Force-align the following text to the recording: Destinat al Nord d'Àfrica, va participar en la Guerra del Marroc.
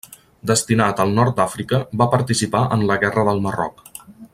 Destinat 0.51 1.01
al 1.03 1.13
Nord 1.19 1.35
d'Àfrica, 1.41 1.81
va 2.03 2.09
participar 2.17 2.65
en 2.79 2.87
la 2.93 3.01
Guerra 3.05 3.31
del 3.31 3.47
Marroc. 3.49 3.89